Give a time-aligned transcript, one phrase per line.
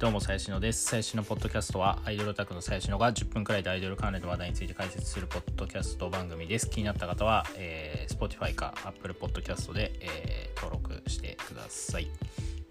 [0.00, 0.86] どうも、最新のです。
[0.86, 6.70] 最新のポッドキャストは、アイドルオタクの最新のが10分くらいでアイドル関連の話題について解説するポッドキャスト番組です。
[6.70, 12.08] 気になった方は、えー、Spotify か Apple Podcast で、えー、登録してください。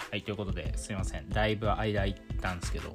[0.09, 1.29] はい、ということで、すいません。
[1.29, 2.91] だいぶ間空いたんですけど、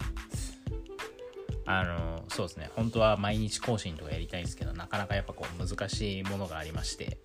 [1.66, 7.18] あの、そうですね、本当は毎日更新とかやりたいんですけど、なかなかやっぱこう難しいものがありまして、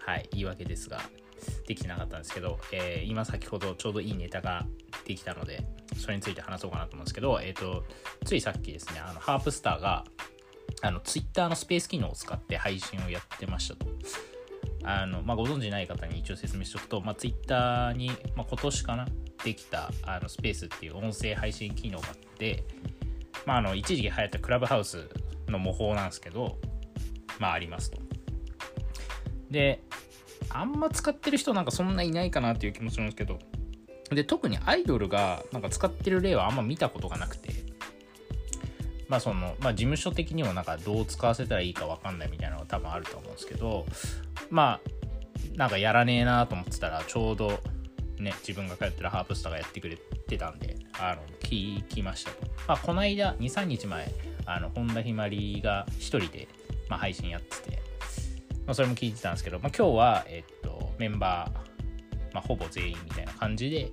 [0.00, 1.00] はい、言い訳ですが、
[1.66, 4.66] できてなかったんですけど、えー、今先ほどちょうどいいネタが
[5.06, 5.64] できたので、
[5.96, 7.84] それについて話そうかなと思うんですけど、えっ、ー、と、
[8.24, 10.04] ついさっきですね、あの、ハープスターが、
[10.82, 13.86] あの、ツイッターのスペース機能を使って配信をやってましたと。
[14.84, 19.08] あの、まあ、ご存知ない方に一応説明しておくと、まあ、ツイッターに、まあ、今年かな、
[19.44, 22.64] できた、あの、スペースっていう音声配信機能があって、
[23.46, 25.08] まあ、あの、一時期流行ったクラブハウス
[25.48, 26.58] の模倣なんですけど、
[27.38, 27.98] まあ、ありますと。
[29.50, 29.82] で、
[30.50, 33.38] あんま使ってる人なんかそんないないかなっていう気もするんですけど、
[34.14, 37.50] で、特にアイドルがなんか使ってる例はあんま見たことがなくて、
[39.08, 43.86] まあその、まあ事務所的にもなんかどう使わせたらいいかわかんないみたいなのが多分あると思うんですけど、
[44.50, 47.60] まあ、なんかやらねえなと思ってたら、ちょうど
[48.18, 52.46] ね、自分が通ってるハープスターがやってくれてたんで、あの、聞きましたと。
[52.66, 54.12] まあこの間、2、3日前、
[54.46, 56.48] あの、本田ひまりが一人で、
[56.88, 57.82] まあ、配信やってて、
[58.66, 63.92] まあそれも聞いてたんですけど、まあ今日は、えっと、メンバー、まあ、ほぼ全員みたいな感じで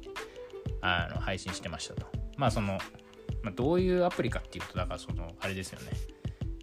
[0.81, 2.05] あの配信してましたと。
[2.37, 2.77] まあその、
[3.43, 5.91] まあ、どういうアプリかっていうと、だからその、あれですよね。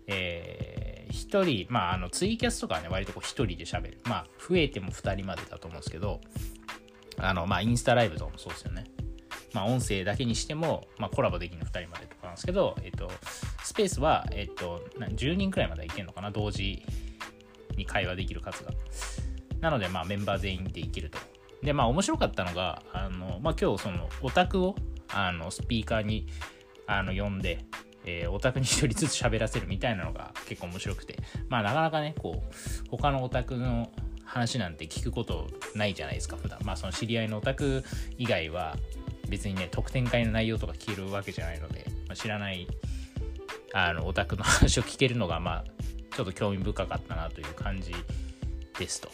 [0.07, 4.01] えー、1人、まああのツイキャスとかはね、割とこう1人で喋る。
[4.05, 6.21] まあ増えても2人までだと思うんですけど、
[7.19, 8.85] あの、まあインスタライブとかもそうですよね。
[9.53, 13.11] まあ音声だけにしても、まあコラボできるの2人までとかなんですけど、えっと、
[13.63, 16.83] スペースは、えっと、10人くらいまでいけるのかな、同時
[17.77, 18.73] に会話できる数が。
[19.61, 21.19] なので、まあメンバー全員でいけると。
[21.63, 24.77] で、まあ面白かったのが、あの、まあ今日そのオタクを、
[25.09, 26.27] あの、スピーカーに、
[26.87, 27.65] あの、呼んで、
[28.05, 31.19] えー、オタクに一人ずつ喋らせるみたいなのが結構面白くて、
[31.49, 33.91] まあなかなかね、こう、他のオタクの
[34.25, 36.59] 話なんて聞くことないじゃないですか、普段。
[36.65, 37.85] まあその知り合いのオタク
[38.17, 38.77] 以外は、
[39.29, 42.67] 別にね、特典会の内容とか聞けるわけじゃないので、まあ、知らない、
[43.75, 45.65] あの、オタクの話を聞けるのが、まあ、
[46.17, 47.93] ちょっと興味深かったなという感じ
[48.79, 49.11] ですと。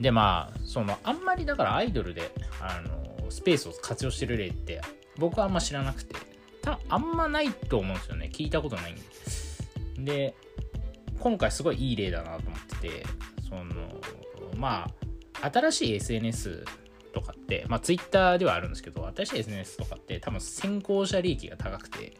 [0.00, 4.80] でまあそのあんまりだからアイドルであのスペースを活用してる例って
[5.16, 6.14] 僕はあんま知らなくて
[6.62, 8.30] たあんまないと思うんですよね。
[8.32, 9.02] 聞いたことないんで。
[9.98, 10.34] で
[11.18, 13.06] 今回すごいいい例だなと思ってて
[13.48, 13.64] その
[14.56, 14.88] ま
[15.42, 16.64] あ新しい SNS
[17.12, 22.16] とかって、まあ、Twitter ではあるんですけど新しい SNS とかって多分先行者利益が高くて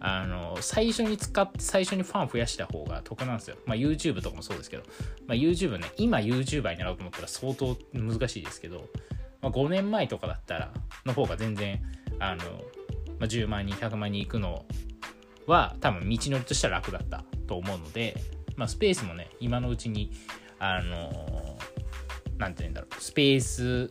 [0.00, 3.56] あの、最初に使って最初にファン増やした方が得なんですよ。
[3.66, 4.82] まあ YouTube とかもそうですけど、
[5.26, 8.88] まあ YouTube ね、今 YouTuber になろうと思ったら相当難しいですけど、
[9.42, 10.72] まあ、5年前とかだったら、
[11.04, 11.82] の方が全然、
[12.18, 12.44] あの、
[13.18, 14.64] まあ、10万人、100万人行くの
[15.46, 18.16] は多分道のりとしては楽だったと思うので、
[18.56, 20.12] まあスペースもね、今のうちに、
[20.58, 21.58] あの、
[22.38, 23.88] なんて言うんだろう、スペース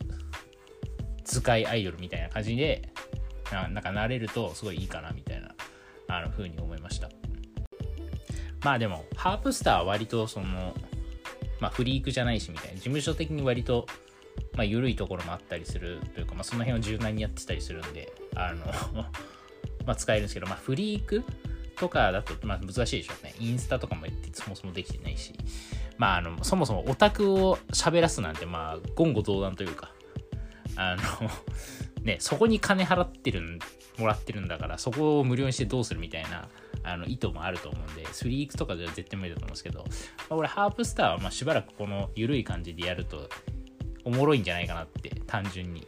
[1.24, 2.92] 使いアイドルみたいな感じで、
[3.52, 5.29] なんか慣れるとすごいいいかなみたいな。
[6.16, 7.08] あの風に思いました。
[8.62, 10.74] まあでもハープスターは割とその
[11.60, 13.86] まあフリークじゃないしみたいな事務所的に割と
[14.54, 18.66] まあ緩いところもあったりするというかまあその辺を柔軟にやってたりするんであの
[19.86, 21.24] まあ使えるんですけどまあフリーク
[21.76, 23.34] とかだとまあ難しいでしょうね。
[23.38, 25.32] インスタとかもそもそもできてないし。
[26.00, 29.92] まああのそもそもオタクを喋らすなんてまあ言語道断というか
[30.74, 31.02] あの
[32.02, 33.58] ねそこに金払ってるん
[33.98, 36.48] もらってるんだからそこを無料にしてどうするみたいな
[36.82, 39.84] あの意図もあると思うんでスリークとかでは絶対無理だと思うんですけど、ま
[40.30, 43.28] あ、俺ハープスターはましばらくこの緩い感じでやると
[44.04, 45.86] おもろいんじゃないかなって単純に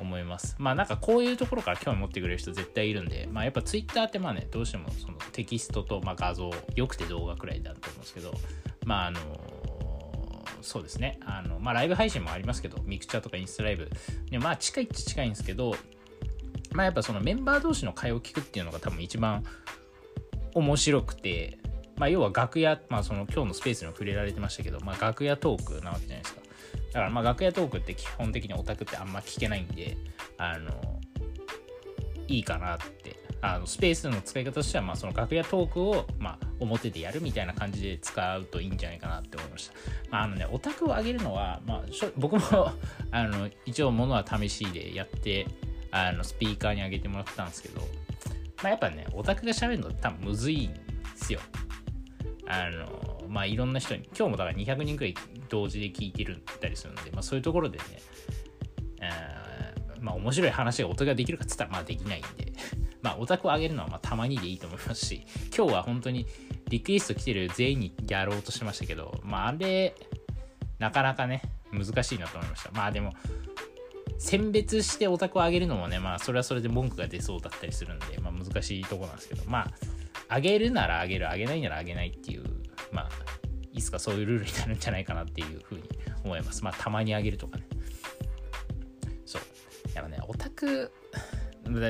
[0.00, 0.54] 思います。
[0.58, 8.32] まあなんかこういうところから興味持ってくれる人絶対いるんでまあやっぱ Twitter ってまあねどうしてもそのテキストとま画像よくて動画くらいだと思うんですけど
[8.84, 9.20] まああの
[10.62, 11.18] そうですね。
[11.24, 13.90] あのまあライブ配信もありますけどミクチャとかインスタライブ。
[14.30, 15.74] でまあ近いっちゃ近いんですけど
[16.72, 19.44] まあやっぱそのメンバー同士の会話を聞くっていうのが多分一番
[20.54, 21.58] 面白くて、
[21.96, 26.40] まあ要は楽屋、まあその今日のスペースにも触れられてましたけど、まあ楽屋トークなわけじゃないですか。
[26.88, 29.96] だからまあ楽屋トークって基本的にオタクってあんま聞けないんで、
[30.36, 31.00] あの、
[32.26, 39.74] いいかなって、あのスペースの使い方としては、まあその楽屋トークを、まあ表でやるみたいな感じで使うといいんじゃないかなって思いました。
[40.10, 41.82] まああのね、オタクを上げるのは、まあ
[42.16, 42.42] 僕も
[43.10, 45.46] あの、一応ものは試しでやって、
[45.90, 47.80] あのスピーカーに上げてもらったんですけど、
[48.62, 50.80] まあ、やっぱね、オタクが喋るの多分むずいんで
[51.16, 51.40] すよ。
[52.46, 55.14] あの、まあいろんな人に、今日もだから200人くらい
[55.48, 57.84] 同時で聞いてるたりするんで、まあそういうところでね、
[60.00, 62.52] まあ面白い話がオタクができるかっつったらまあできないんで
[63.02, 65.26] まあオタクを上げるのはまあたまにでいいと思いますし
[65.56, 66.26] 今日は本当に
[66.68, 69.94] リクエスト来てる全員にやろうとしましたけどまああれ
[70.78, 71.42] なかなかね
[71.72, 72.70] 難しいなと思いました。
[72.72, 73.12] まあでも
[74.18, 79.66] 選別してオタクを上げるのもねまあそれはそれで文句が出そうだったりするんで、まあ、難しいとこなんですけどま
[80.28, 82.44] あ上げるなら上げる上げないなら上げないっていう
[82.90, 83.08] まあ
[83.72, 85.82] いつかそういうルールになるんじゃないかなっていうふうに
[86.24, 86.64] 思います。
[86.64, 87.64] まあたまに上げるとかね。
[89.24, 89.42] そう。
[89.94, 90.92] やっぱねオタク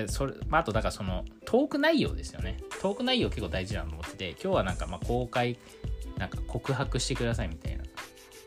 [0.09, 2.59] それ、まあ、あとだからそのトーク内容ですよね。
[2.83, 5.57] トーク内容結構大事だと思って今日はなんかま公開
[6.19, 7.85] なんか告白してくださいみたいな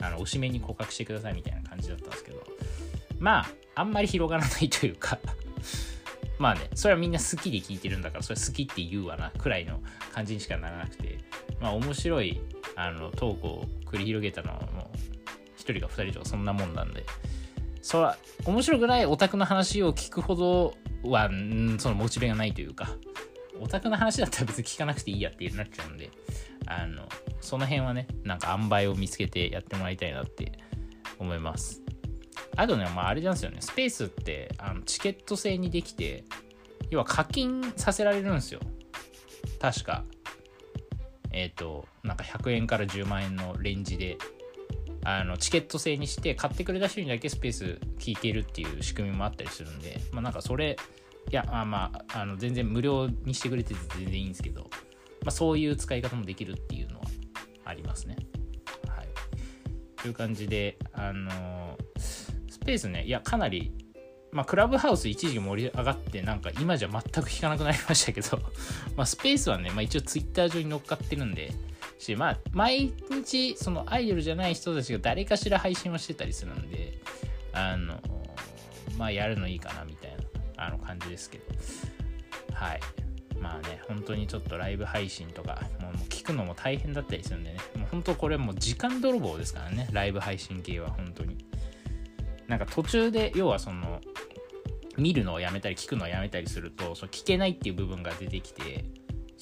[0.07, 2.43] あのおしめに告白してくださいみたいな感じだったんですけど
[3.19, 5.17] まああんまり広がらないというか
[6.37, 9.81] まあねそれはみんな好きで聞いてるんだからそれ好きって言うわなくらいの
[10.11, 11.17] 感じにしかならなくて
[11.59, 12.41] まあ面白い
[12.75, 14.97] あのトークを繰り広げたのはもう
[15.59, 17.05] 1人か2人とかそんなもんなんで
[17.81, 21.29] それは面白くないオタクの話を聞くほどは
[21.77, 22.95] そのモチベがないというか
[23.59, 26.09] オタクの話だったら別に聞かなくていいやってなっちゃうんで
[26.67, 27.07] あの
[27.41, 30.51] その辺はねなんか塩梅を見つけてやってもらいたいなって
[31.19, 31.81] 思います。
[32.55, 33.57] あとねまああれなんですよね。
[33.59, 36.23] スペースってあのチケット制にできて
[36.89, 38.59] 要は課金させられるんですよ。
[39.59, 40.03] 確か。
[41.31, 44.17] えっ、ー、となんか100円から10万円のレンジで
[45.03, 50.77] あのチケット制にして買ってくれた人にだけスペース聞けるっていう仕組みもあったりするんでまあなんかそれ
[51.29, 54.69] いやあまああの全然無料にしてくれてて全然いいんですけど、
[55.23, 57.05] まあ、そういう使い方もできるっていうのは
[57.65, 58.17] ありますね。
[58.87, 59.07] はい。
[60.01, 63.73] という感じであのスペースねいやかなり
[64.31, 68.39] まあ、クラブハウス一時盛り上がってなんか今じゃ全く弾かなくなりましたけど
[68.95, 71.51] まあスペースはね、まあ、一応ツイッター上に乗っかってるんで
[72.01, 76.97] し、まあ、毎日、そのアイドルじゃない人たちが誰かしら配信をしてたりするんで、
[77.53, 77.99] あの、
[78.97, 80.23] まあ、やるのいいかな、みたいな、
[80.61, 81.45] あの感じですけど。
[82.53, 82.79] はい。
[83.39, 91.37] まあね、本当にちょっとライブ配信とか、もう聞くのも大変だったりするんでね、もう本当これもう時間泥棒ですからね、ライブ配信系は本当に。
[92.47, 94.01] なんか途中で、要はその、
[94.97, 98.85] 見るのをやめたり聞くのをやめたりすると、そ聞けないっていう部分が出てきて、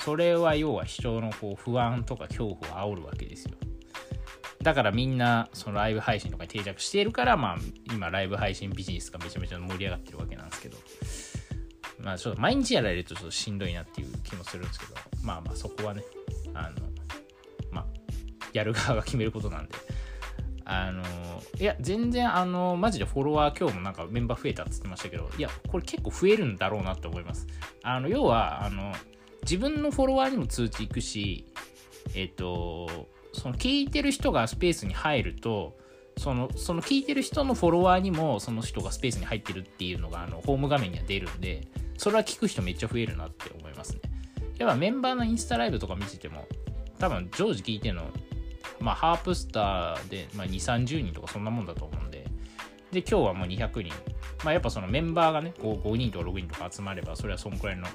[0.02, 3.52] それは要は人のこう不安とか恐怖を煽るわけですよ
[4.64, 7.58] だからみんなそのライブ配信とかに定着しているからまあ
[7.94, 10.78] 今ライブ配信ビジネスがめちゃめちゃ盛り上がってるわけなんですけど
[12.02, 14.94] まあちょっと毎日やられるとちょっとしんどいなっていう気もするんですけど
[15.24, 16.04] まあまあそこはね
[16.54, 16.76] あの
[17.72, 17.86] まあ
[18.54, 19.76] やる側が決めることなんで。
[20.72, 21.02] あの
[21.60, 27.48] いや全然あのマジでフォロワー今日もなんかメンバー増えたって言ってましたけどいやこれ結構増えるんだろうなって思います。
[27.82, 28.94] あの要はあの
[29.42, 31.48] 自分のフォロワーにも通知いくし、
[32.14, 35.78] えっ、と、その聞いてる人がスペースに入ると、
[36.18, 41.68] そのその聞いてる人のフォロワーにもその人がスペースに入ってるっていうのがあのホーム画面には出るんで、
[42.00, 44.00] それは聞く人めっちゃ増えるなって思いますね。
[44.58, 46.48] やっぱメンバーのインスタライブとか見てても、
[46.98, 48.06] 多分常時聞いてるの、
[48.80, 52.26] まあハープスターで、まあ、2、30人とかそんなもんだと思うんで、
[52.92, 53.94] で、今日はもう200人。
[54.44, 57.86] まあやっぱそのメンバーがね、5, 5人とか6人とか集まれば、それはそんくらいの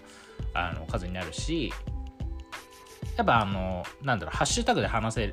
[0.54, 1.72] あの数になるし
[3.16, 5.26] やっぱあのなんだろうハッシュタグで話せ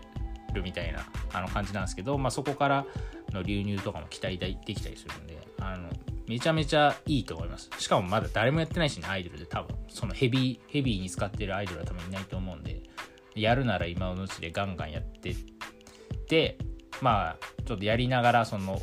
[0.53, 2.85] るみたいなあの感じなんですけど、まあ、そこから
[3.31, 5.89] の流入とかも期待できたりするんであの
[6.31, 12.83] めちゃめちゃいいと思いますしかもまだ誰もやってないしねアイドルで多分そのヘビーヘビーに使ってるアイドルは多分いないと思うんで
[13.35, 15.35] やるなら今のうちでガンガンやって
[16.29, 16.57] で
[17.01, 18.81] まあちょっとやりながらその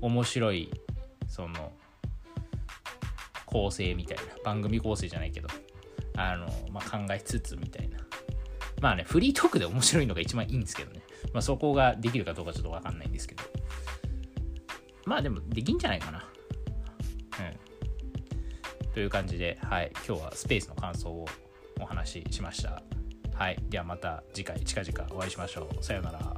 [0.00, 0.72] 面白い
[1.28, 1.72] その
[3.46, 5.48] 構成みたいな番組構成じゃないけど
[6.16, 7.98] あの、まあ、考えつつみたいな。
[8.80, 11.00] まあね、フリートークで面白いのが一番いいんですけどね。
[11.32, 13.42] まあそこができるかどうかちょっとわかんないんですけど。
[15.04, 16.28] まあでもできんじゃないかな。
[17.40, 18.90] うん。
[18.92, 21.26] という感じで、はい、今日はスペースの感想を
[21.80, 22.82] お話ししました。
[23.34, 25.84] はい、ではまた次回近々お会いしましょう。
[25.84, 26.37] さようなら。